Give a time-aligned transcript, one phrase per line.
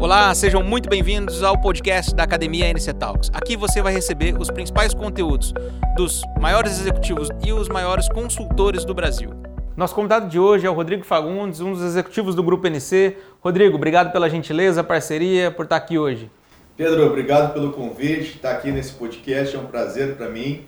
[0.00, 3.30] Olá, sejam muito bem-vindos ao podcast da Academia NC Talks.
[3.34, 5.52] Aqui você vai receber os principais conteúdos
[5.94, 9.30] dos maiores executivos e os maiores consultores do Brasil.
[9.76, 13.18] Nosso convidado de hoje é o Rodrigo Fagundes, um dos executivos do Grupo NC.
[13.42, 16.30] Rodrigo, obrigado pela gentileza, parceria, por estar aqui hoje.
[16.78, 20.64] Pedro, obrigado pelo convite, estar aqui nesse podcast é um prazer para mim.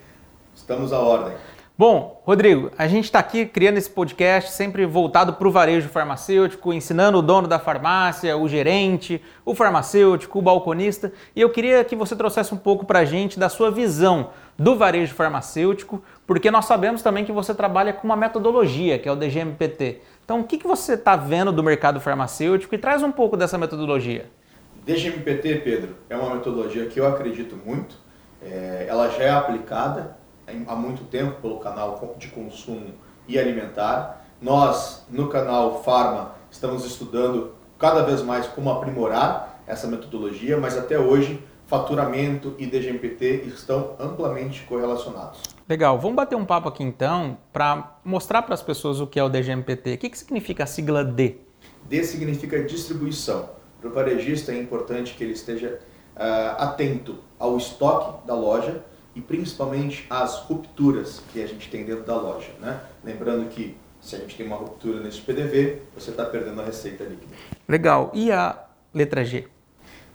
[0.55, 1.33] Estamos à ordem.
[1.77, 6.71] Bom, Rodrigo, a gente está aqui criando esse podcast sempre voltado para o varejo farmacêutico,
[6.71, 11.11] ensinando o dono da farmácia, o gerente, o farmacêutico, o balconista.
[11.35, 14.77] E eu queria que você trouxesse um pouco para a gente da sua visão do
[14.77, 19.17] varejo farmacêutico, porque nós sabemos também que você trabalha com uma metodologia, que é o
[19.17, 20.03] DGMPT.
[20.27, 23.57] Então, o que, que você está vendo do mercado farmacêutico e traz um pouco dessa
[23.57, 24.27] metodologia?
[24.85, 27.97] DGMPT, Pedro, é uma metodologia que eu acredito muito.
[28.43, 30.21] É, ela já é aplicada
[30.67, 32.95] há muito tempo pelo canal de consumo
[33.29, 34.27] e alimentar.
[34.41, 40.99] Nós, no canal Farma, estamos estudando cada vez mais como aprimorar essa metodologia, mas até
[40.99, 45.41] hoje faturamento e DGMPT estão amplamente correlacionados.
[45.69, 49.25] Legal, vamos bater um papo aqui então para mostrar para as pessoas o que é
[49.25, 49.95] o DGMPT.
[49.95, 51.37] O que, que significa a sigla D?
[51.85, 53.49] D significa distribuição.
[53.81, 55.81] Para o varejista é importante que ele esteja
[56.15, 58.85] uh, atento ao estoque da loja,
[59.15, 62.49] e principalmente as rupturas que a gente tem dentro da loja.
[62.61, 62.81] Né?
[63.05, 67.05] Lembrando que se a gente tem uma ruptura nesse PDV, você está perdendo a receita
[67.05, 67.35] líquida.
[67.69, 68.11] Legal.
[68.15, 68.59] E a
[68.93, 69.47] letra G?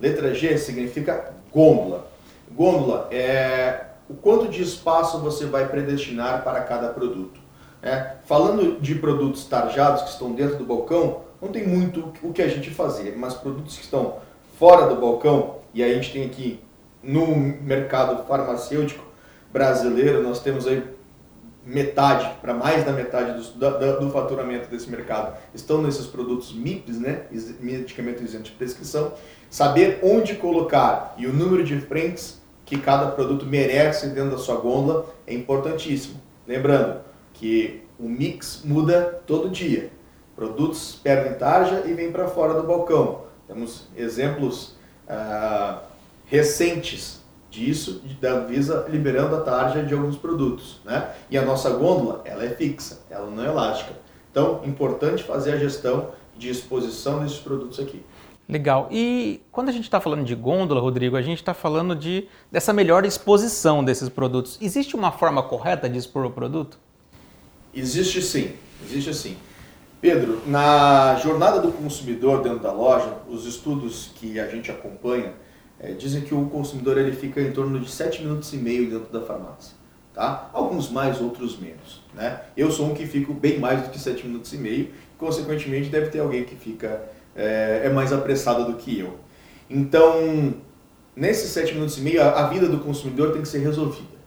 [0.00, 2.10] Letra G significa gôndola.
[2.50, 7.40] Gôndola é o quanto de espaço você vai predestinar para cada produto.
[7.82, 12.42] É, falando de produtos tarjados que estão dentro do balcão, não tem muito o que
[12.42, 14.16] a gente fazer, mas produtos que estão
[14.58, 16.60] fora do balcão, e a gente tem aqui
[17.08, 19.02] no mercado farmacêutico
[19.50, 20.84] brasileiro, nós temos aí
[21.64, 27.00] metade, para mais da metade do, do, do, faturamento desse mercado, estão nesses produtos MIPs,
[27.00, 27.22] né,
[27.60, 29.14] medicamento isento de prescrição.
[29.48, 34.56] Saber onde colocar e o número de frentes que cada produto merece dentro da sua
[34.56, 36.20] gôndola é importantíssimo.
[36.46, 37.00] Lembrando
[37.32, 39.90] que o mix muda todo dia.
[40.36, 43.22] Produtos perdem tarja e vêm para fora do balcão.
[43.46, 44.76] Temos exemplos
[45.08, 45.87] ah,
[46.28, 50.80] recentes disso, da Visa liberando a tarja de alguns produtos.
[50.84, 51.10] Né?
[51.30, 53.94] E a nossa gôndola, ela é fixa, ela não é elástica.
[54.30, 58.02] Então, importante fazer a gestão de exposição desses produtos aqui.
[58.48, 58.88] Legal.
[58.90, 62.72] E quando a gente está falando de gôndola, Rodrigo, a gente está falando de dessa
[62.72, 64.56] melhor exposição desses produtos.
[64.60, 66.78] Existe uma forma correta de expor o produto?
[67.74, 68.52] Existe sim,
[68.82, 69.36] existe sim.
[70.00, 75.34] Pedro, na jornada do consumidor dentro da loja, os estudos que a gente acompanha,
[75.80, 79.12] é, dizem que o consumidor ele fica em torno de 7 minutos e meio dentro
[79.12, 79.76] da farmácia.
[80.12, 80.50] Tá?
[80.52, 82.02] Alguns mais, outros menos.
[82.12, 82.40] Né?
[82.56, 86.08] Eu sou um que fico bem mais do que 7 minutos e meio, consequentemente deve
[86.08, 87.02] ter alguém que fica
[87.36, 89.16] é, é mais apressado do que eu.
[89.70, 90.54] Então,
[91.14, 94.18] nesses 7 minutos e meio, a, a vida do consumidor tem que ser resolvida.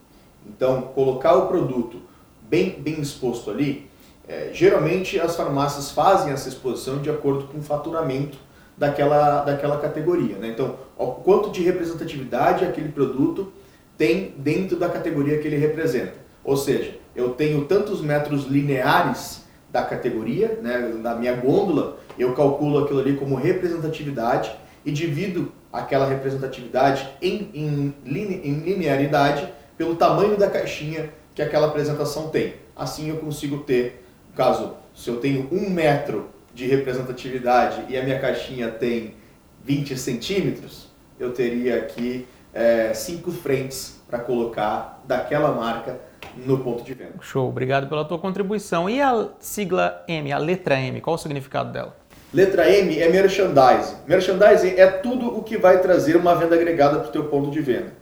[0.47, 2.01] Então, colocar o produto
[2.43, 3.89] bem, bem exposto ali,
[4.27, 8.37] é, geralmente as farmácias fazem essa exposição de acordo com o faturamento
[8.77, 10.37] daquela, daquela categoria.
[10.37, 10.49] Né?
[10.49, 13.51] Então, o quanto de representatividade aquele produto
[13.97, 16.13] tem dentro da categoria que ele representa.
[16.43, 22.83] Ou seja, eu tenho tantos metros lineares da categoria, né, da minha gôndola, eu calculo
[22.83, 24.51] aquilo ali como representatividade
[24.85, 27.95] e divido aquela representatividade em, em,
[28.43, 29.47] em linearidade
[29.77, 32.55] pelo tamanho da caixinha que aquela apresentação tem.
[32.75, 34.03] Assim eu consigo ter,
[34.35, 39.15] caso se eu tenho um metro de representatividade e a minha caixinha tem
[39.63, 40.90] 20 centímetros,
[41.21, 45.99] eu teria aqui é, cinco frentes para colocar daquela marca
[46.35, 47.13] no ponto de venda.
[47.21, 48.89] Show, obrigado pela tua contribuição.
[48.89, 51.95] E a sigla M, a letra M, qual o significado dela?
[52.33, 53.95] Letra M é merchandising.
[54.07, 57.59] Merchandising é tudo o que vai trazer uma venda agregada para o teu ponto de
[57.61, 57.93] venda.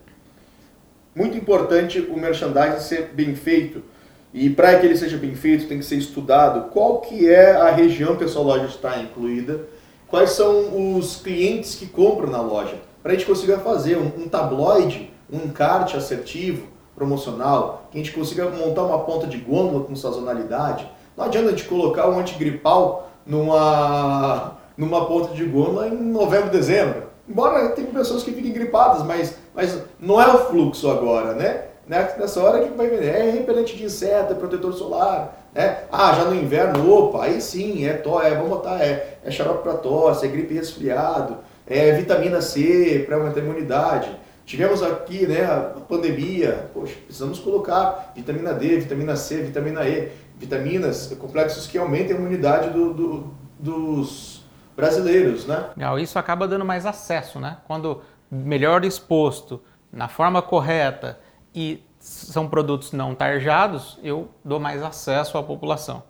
[1.15, 3.83] Muito importante o merchandising ser bem feito,
[4.31, 7.71] e para que ele seja bem feito, tem que ser estudado qual que é a
[7.71, 9.61] região que a sua loja está incluída,
[10.07, 14.27] quais são os clientes que compram na loja, para a gente consiga fazer um, um
[14.27, 19.95] tabloide, um encarte assertivo, promocional, que a gente consiga montar uma ponta de gôndola com
[19.95, 20.89] sazonalidade.
[21.15, 27.03] Não adianta a gente colocar um antigripal numa, numa ponta de gôndola em novembro, dezembro.
[27.27, 31.65] Embora tenha pessoas que fiquem gripadas, mas, mas não é o fluxo agora, né?
[31.87, 32.13] né?
[32.17, 35.83] Nessa hora que vai vender, é repelente de inseto, é protetor solar, né?
[35.91, 39.63] Ah, já no inverno, opa, aí sim, é, to, é vamos botar, é, é xarope
[39.63, 41.37] para tosse, é gripe resfriado,
[41.69, 44.19] é vitamina C para aumentar a imunidade.
[44.45, 51.15] Tivemos aqui, né, a pandemia, poxa, precisamos colocar vitamina D, vitamina C, vitamina E, vitaminas,
[51.19, 54.39] complexos que aumentem a imunidade do, do, dos,
[54.79, 55.65] brasileiros, né?
[56.01, 57.57] Isso acaba dando mais acesso, né?
[57.67, 58.01] Quando
[58.31, 59.61] melhor exposto,
[59.91, 61.19] na forma correta
[61.53, 66.01] e são produtos não tarjados, eu dou mais acesso à população.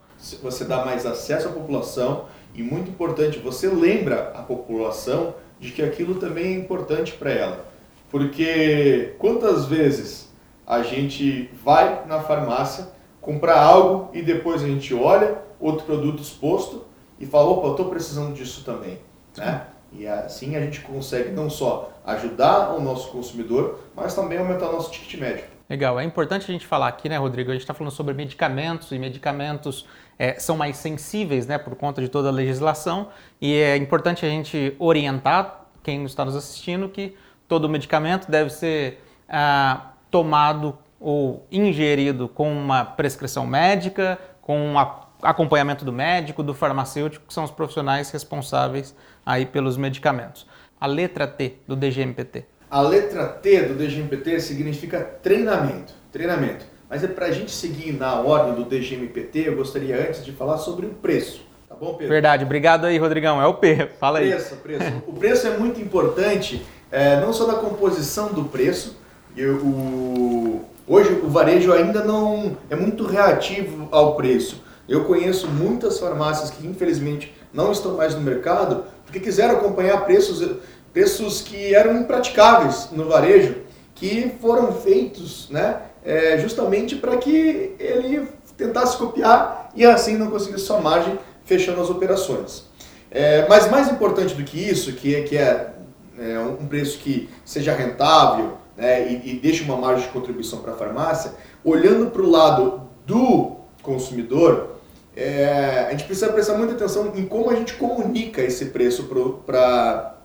[0.44, 5.82] Você dá mais acesso à população e muito importante, você lembra a população de que
[5.82, 7.66] aquilo também é importante para ela.
[8.10, 10.30] Porque quantas vezes
[10.66, 12.88] a gente vai na farmácia
[13.22, 16.86] comprar algo e depois a gente olha outro produto exposto
[17.20, 18.98] e fala, opa, eu estou precisando disso também.
[19.38, 19.66] Né?
[19.92, 24.74] E assim a gente consegue não só ajudar o nosso consumidor, mas também aumentar o
[24.74, 25.46] nosso ticket médio.
[25.70, 27.52] Legal, é importante a gente falar aqui, né, Rodrigo?
[27.52, 29.86] A gente está falando sobre medicamentos e medicamentos
[30.18, 34.30] é, são mais sensíveis, né, por conta de toda a legislação e é importante a
[34.30, 37.16] gente orientar quem está nos assistindo que
[37.48, 44.80] todo medicamento deve ser ah, tomado ou ingerido com uma prescrição médica, com um
[45.22, 50.48] acompanhamento do médico, do farmacêutico, que são os profissionais responsáveis aí pelos medicamentos.
[50.82, 52.46] A letra T do DGMPT.
[52.70, 55.92] A letra T do DGMPT significa treinamento.
[56.12, 56.66] Treinamento.
[56.88, 60.58] Mas é para a gente seguir na ordem do DGMPT, eu gostaria antes de falar
[60.58, 61.42] sobre o preço.
[61.68, 62.10] Tá bom, Pedro?
[62.10, 62.44] Verdade.
[62.44, 63.42] Obrigado aí, Rodrigão.
[63.42, 63.90] É o P.
[64.00, 64.30] Fala aí.
[64.30, 65.04] Preço, preço.
[65.08, 68.98] o preço é muito importante, é, não só da composição do preço.
[69.36, 74.64] Eu, o, hoje o varejo ainda não é muito reativo ao preço.
[74.88, 80.58] Eu conheço muitas farmácias que infelizmente não estão mais no mercado porque quiseram acompanhar preços
[81.00, 83.56] preços que eram impraticáveis no varejo,
[83.96, 90.66] que foram feitos né, é, justamente para que ele tentasse copiar e assim não conseguisse
[90.66, 92.66] sua margem fechando as operações.
[93.10, 95.72] É, mas mais importante do que isso, que é, que é,
[96.20, 100.74] é um preço que seja rentável né, e, e deixe uma margem de contribuição para
[100.74, 101.32] a farmácia,
[101.64, 104.76] olhando para o lado do consumidor,
[105.16, 109.10] é, a gente precisa prestar muita atenção em como a gente comunica esse preço
[109.46, 110.19] para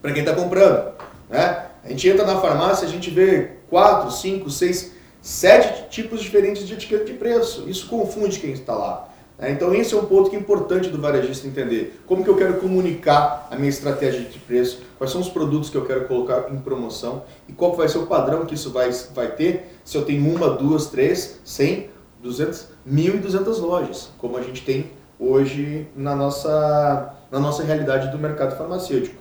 [0.00, 0.92] para quem está comprando.
[1.28, 1.66] Né?
[1.84, 4.92] A gente entra na farmácia, a gente vê quatro, cinco, seis,
[5.22, 7.68] sete tipos diferentes de etiqueta de preço.
[7.68, 9.08] Isso confunde quem está lá.
[9.38, 9.50] Né?
[9.52, 12.00] Então esse é um ponto que é importante do varejista entender.
[12.06, 15.76] Como que eu quero comunicar a minha estratégia de preço, quais são os produtos que
[15.76, 19.28] eu quero colocar em promoção e qual vai ser o padrão que isso vai, vai
[19.32, 21.88] ter se eu tenho uma, duas, três, cem,
[22.22, 28.10] duzentas, mil e duzentas lojas, como a gente tem hoje na nossa, na nossa realidade
[28.10, 29.19] do mercado farmacêutico.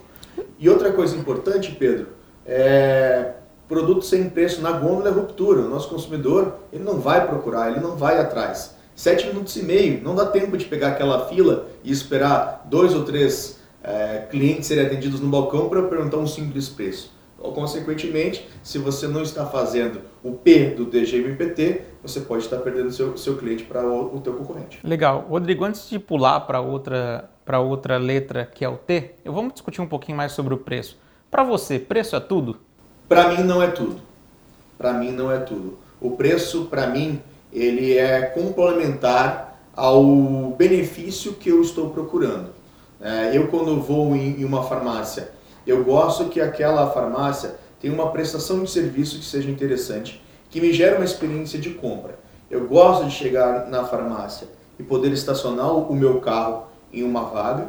[0.60, 2.08] E outra coisa importante, Pedro,
[2.46, 3.34] é
[3.68, 5.62] produto sem preço na gôndola é ruptura.
[5.62, 8.76] O nosso consumidor ele não vai procurar, ele não vai atrás.
[8.96, 13.06] Sete minutos e meio, não dá tempo de pegar aquela fila e esperar dois ou
[13.06, 17.18] três é, clientes serem atendidos no balcão para perguntar um simples preço.
[17.40, 23.18] Consequentemente, se você não está fazendo o P do DGMPT, você pode estar perdendo seu,
[23.18, 24.80] seu cliente para o, o teu concorrente.
[24.84, 25.26] Legal.
[25.30, 29.82] Rodrigo, antes de pular para outra outra letra que é o T, eu vamos discutir
[29.82, 31.00] um pouquinho mais sobre o preço.
[31.32, 32.60] Para você, preço é tudo?
[33.08, 34.00] Para mim não é tudo.
[34.78, 35.80] Para mim não é tudo.
[36.00, 37.20] O preço, para mim,
[37.52, 42.50] ele é complementar ao benefício que eu estou procurando.
[43.02, 45.32] É, eu quando vou em uma farmácia,
[45.70, 50.74] eu gosto que aquela farmácia tenha uma prestação de serviço que seja interessante, que me
[50.74, 52.20] gere uma experiência de compra.
[52.50, 54.48] Eu gosto de chegar na farmácia
[54.80, 57.68] e poder estacionar o meu carro em uma vaga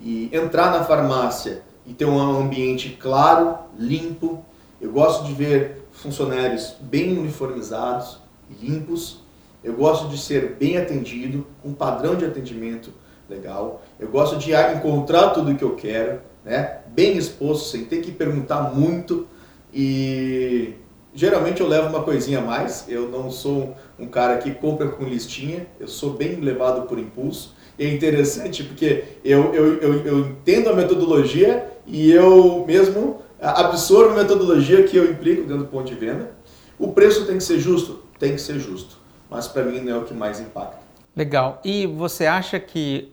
[0.00, 4.44] e entrar na farmácia e ter um ambiente claro, limpo.
[4.80, 8.18] Eu gosto de ver funcionários bem uniformizados,
[8.60, 9.20] limpos.
[9.62, 12.92] Eu gosto de ser bem atendido, um padrão de atendimento
[13.28, 13.82] legal.
[14.00, 16.78] Eu gosto de encontrar tudo o que eu quero, né?
[16.88, 19.26] bem exposto, sem ter que perguntar muito.
[19.72, 20.74] E
[21.14, 22.86] geralmente eu levo uma coisinha a mais.
[22.88, 27.54] Eu não sou um cara que compra com listinha, eu sou bem levado por impulso
[27.78, 34.22] é interessante porque eu, eu, eu, eu entendo a metodologia e eu mesmo absorvo a
[34.22, 36.30] metodologia que eu implico dentro do ponto de venda.
[36.78, 38.02] O preço tem que ser justo?
[38.18, 38.98] Tem que ser justo.
[39.28, 40.78] Mas para mim não é o que mais impacta.
[41.16, 41.60] Legal.
[41.64, 43.12] E você acha que.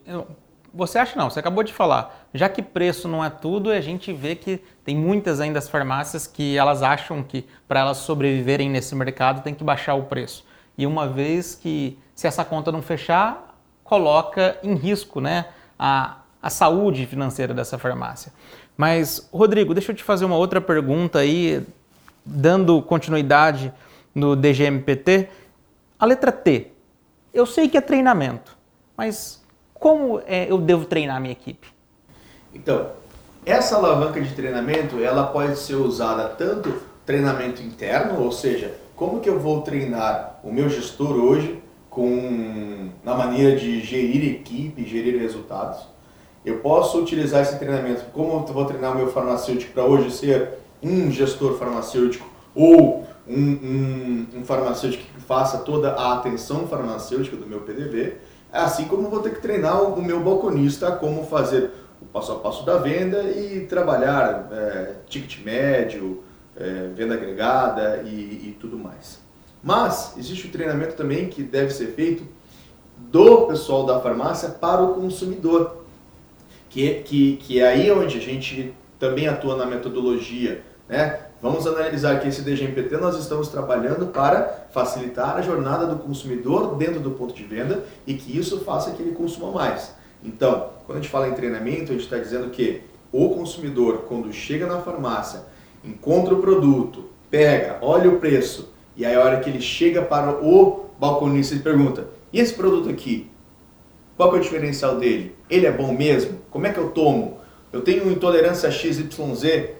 [0.72, 2.26] Você acha não, você acabou de falar.
[2.32, 6.26] Já que preço não é tudo, a gente vê que tem muitas ainda as farmácias
[6.26, 10.44] que elas acham que para elas sobreviverem nesse mercado tem que baixar o preço.
[10.78, 15.46] E uma vez que se essa conta não fechar, coloca em risco né,
[15.78, 18.32] a, a saúde financeira dessa farmácia.
[18.76, 21.66] Mas, Rodrigo, deixa eu te fazer uma outra pergunta aí,
[22.24, 23.72] dando continuidade
[24.14, 25.28] no DGMPT.
[25.98, 26.68] A letra T,
[27.34, 28.56] eu sei que é treinamento,
[28.96, 29.39] mas
[29.80, 31.66] como é, eu devo treinar a minha equipe?
[32.54, 32.88] Então,
[33.44, 36.72] essa alavanca de treinamento, ela pode ser usada tanto
[37.06, 43.14] treinamento interno, ou seja, como que eu vou treinar o meu gestor hoje com na
[43.14, 45.80] maneira de gerir equipe, gerir resultados.
[46.44, 50.50] eu posso utilizar esse treinamento, como eu vou treinar o meu farmacêutico para hoje ser
[50.82, 57.46] um gestor farmacêutico ou um, um, um, farmacêutico que faça toda a atenção farmacêutica do
[57.46, 58.16] meu PDV,
[58.52, 62.64] assim como vou ter que treinar o meu balconista como fazer o passo a passo
[62.64, 66.22] da venda e trabalhar é, ticket médio,
[66.56, 69.20] é, venda agregada e, e tudo mais.
[69.62, 72.24] Mas existe o treinamento também que deve ser feito
[72.96, 75.84] do pessoal da farmácia para o consumidor,
[76.68, 80.62] que, que, que é aí onde a gente também atua na metodologia.
[80.90, 81.20] Né?
[81.40, 86.98] Vamos analisar que esse DGMPT nós estamos trabalhando para facilitar a jornada do consumidor dentro
[86.98, 89.94] do ponto de venda e que isso faça que ele consuma mais.
[90.22, 92.82] Então, quando a gente fala em treinamento, a gente está dizendo que
[93.12, 95.42] o consumidor, quando chega na farmácia,
[95.84, 100.44] encontra o produto, pega, olha o preço, e aí a hora que ele chega para
[100.44, 103.30] o balconista e pergunta, e esse produto aqui,
[104.16, 105.36] qual é o diferencial dele?
[105.48, 106.40] Ele é bom mesmo?
[106.50, 107.38] Como é que eu tomo?
[107.72, 109.79] Eu tenho intolerância XYZ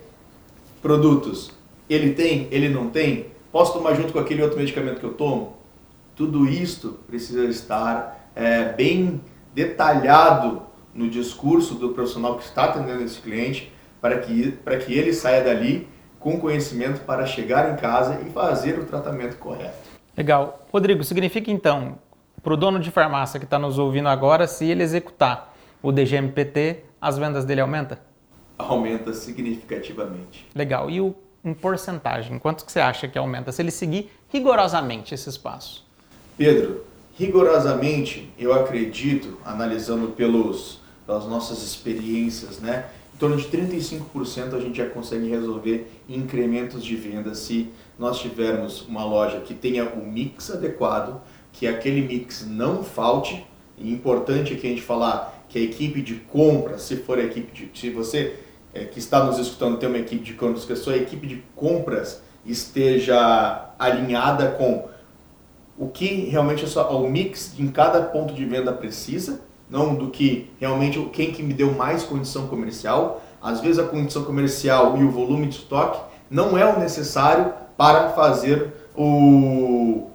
[0.80, 1.52] produtos.
[1.88, 2.48] Ele tem?
[2.50, 3.26] Ele não tem?
[3.52, 5.56] Posso tomar junto com aquele outro medicamento que eu tomo?
[6.14, 9.20] Tudo isto precisa estar é, bem
[9.54, 10.62] detalhado
[10.94, 15.42] no discurso do profissional que está atendendo esse cliente para que, para que ele saia
[15.42, 19.78] dali com conhecimento para chegar em casa e fazer o tratamento correto.
[20.16, 20.66] Legal.
[20.72, 21.98] Rodrigo, significa então,
[22.42, 26.84] para o dono de farmácia que está nos ouvindo agora, se ele executar o DGMPT,
[27.00, 27.96] as vendas dele aumentam?
[28.60, 30.46] Aumenta significativamente.
[30.54, 30.90] Legal.
[30.90, 31.14] E o,
[31.44, 35.84] em porcentagem, quanto que você acha que aumenta se ele seguir rigorosamente esses passos?
[36.36, 36.84] Pedro,
[37.18, 44.78] rigorosamente, eu acredito, analisando pelos, pelas nossas experiências, né, em torno de 35% a gente
[44.78, 50.50] já consegue resolver incrementos de venda se nós tivermos uma loja que tenha o mix
[50.50, 51.20] adequado,
[51.52, 53.44] que aquele mix não falte.
[53.76, 57.52] E importante aqui a gente falar que a equipe de compra, se for a equipe
[57.52, 58.36] de, se você
[58.72, 61.42] é, que está nos escutando tem uma equipe de compras, que a sua equipe de
[61.54, 64.88] compras esteja alinhada com
[65.78, 71.00] o que realmente o mix em cada ponto de venda precisa, não do que realmente
[71.12, 73.22] quem que me deu mais condição comercial.
[73.40, 78.10] Às vezes a condição comercial e o volume de estoque não é o necessário para
[78.10, 80.10] fazer o,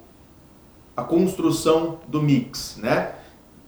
[0.95, 3.13] a construção do mix, né?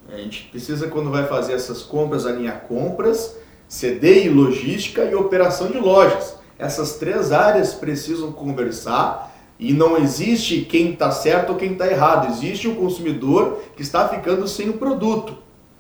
[0.10, 3.36] A gente precisa quando vai fazer essas compras alinhar compras,
[3.68, 6.36] CD e logística e operação de lojas.
[6.58, 12.32] Essas três áreas precisam conversar e não existe quem está certo ou quem está errado.
[12.32, 15.38] Existe o consumidor que está ficando sem o produto.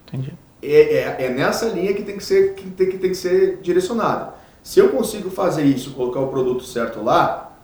[0.07, 0.33] Entendi.
[0.61, 3.59] É, é, é, nessa linha que tem que, ser, que, tem, que tem que ser
[3.61, 4.33] direcionado.
[4.63, 7.57] Se eu consigo fazer isso, colocar o produto certo lá,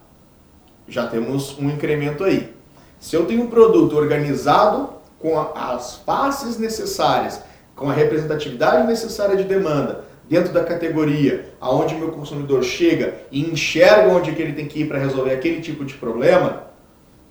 [0.87, 2.53] já temos um incremento aí.
[2.99, 7.41] Se eu tenho um produto organizado com as faces necessárias,
[7.75, 14.13] com a representatividade necessária de demanda, dentro da categoria, aonde meu consumidor chega e enxerga
[14.13, 16.63] onde que ele tem que ir para resolver aquele tipo de problema,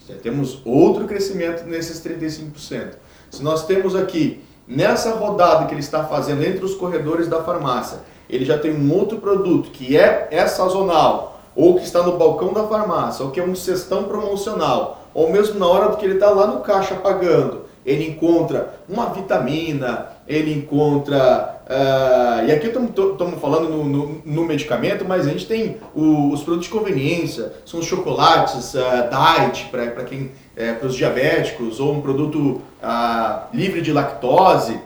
[0.09, 2.95] já temos outro crescimento nesses 35%.
[3.31, 8.01] Se nós temos aqui, nessa rodada que ele está fazendo entre os corredores da farmácia,
[8.29, 12.53] ele já tem um outro produto que é, é sazonal, ou que está no balcão
[12.53, 16.31] da farmácia, ou que é um cestão promocional, ou mesmo na hora que ele está
[16.31, 21.61] lá no caixa pagando, ele encontra uma vitamina, ele encontra.
[21.67, 26.43] Uh, e aqui estamos falando no, no, no, medicamento, mas a gente tem o, os
[26.43, 31.95] produtos de conveniência, são os chocolates uh, diet para quem é, para os diabéticos, ou
[31.95, 34.79] um produto uh, livre de lactose.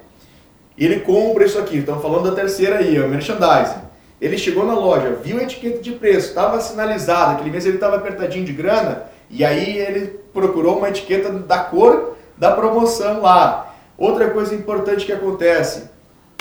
[0.78, 3.86] Ele compra isso aqui, estamos falando da terceira aí, o merchandising.
[4.20, 7.96] Ele chegou na loja, viu a etiqueta de preço, estava sinalizada, aquele mês ele estava
[7.96, 13.74] apertadinho de grana, e aí ele procurou uma etiqueta da cor da promoção lá.
[13.96, 15.90] Outra coisa importante que acontece,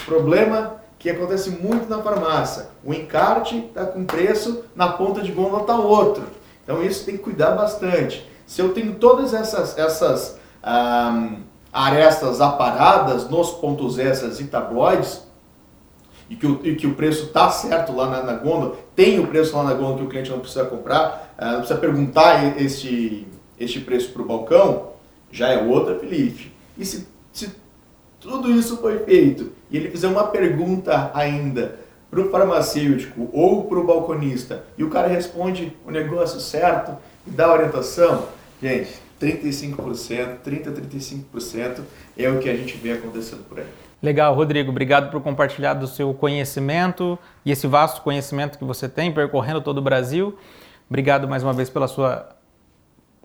[0.05, 5.61] problema que acontece muito na farmácia, o encarte está com preço, na ponta de gôndola
[5.61, 6.23] está outro.
[6.63, 8.27] Então isso tem que cuidar bastante.
[8.45, 11.37] Se eu tenho todas essas, essas um,
[11.71, 15.23] arestas aparadas nos pontos extras e tabloides,
[16.29, 19.27] e que o, e que o preço está certo lá na, na, gôndola, tem o
[19.27, 23.27] preço lá na gôndola que o cliente não precisa comprar, uh, não precisa perguntar este,
[23.59, 24.94] este preço para o balcão,
[25.35, 26.51] já é outra Felipe.
[26.77, 27.51] E se se
[28.19, 31.77] tudo isso foi feito e ele fizer uma pergunta ainda
[32.09, 36.95] para o farmacêutico ou para o balconista e o cara responde o negócio certo
[37.27, 38.25] e dá orientação,
[38.61, 41.81] gente, 35%, 30, 35%
[42.17, 43.65] é o que a gente vê acontecendo por aí.
[44.01, 49.11] Legal, Rodrigo, obrigado por compartilhar do seu conhecimento e esse vasto conhecimento que você tem
[49.11, 50.37] percorrendo todo o Brasil.
[50.89, 52.29] Obrigado mais uma vez pela sua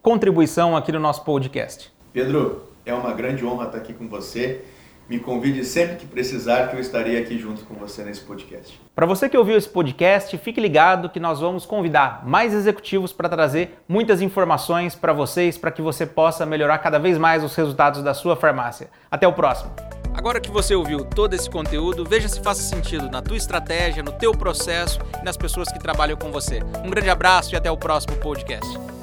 [0.03, 1.93] contribuição aqui no nosso podcast.
[2.13, 4.63] Pedro, é uma grande honra estar aqui com você
[5.11, 8.81] me convide sempre que precisar, que eu estarei aqui junto com você nesse podcast.
[8.95, 13.29] Para você que ouviu esse podcast, fique ligado que nós vamos convidar mais executivos para
[13.29, 18.05] trazer muitas informações para vocês, para que você possa melhorar cada vez mais os resultados
[18.05, 18.89] da sua farmácia.
[19.11, 19.73] Até o próximo.
[20.15, 24.13] Agora que você ouviu todo esse conteúdo, veja se faz sentido na tua estratégia, no
[24.13, 26.61] teu processo e nas pessoas que trabalham com você.
[26.85, 29.00] Um grande abraço e até o próximo podcast.